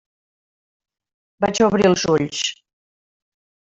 [1.45, 2.41] Vaig obrir els ulls.